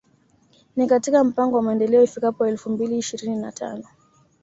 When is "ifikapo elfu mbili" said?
2.03-2.97